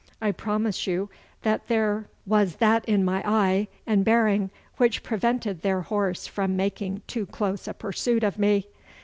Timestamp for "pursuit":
7.75-8.23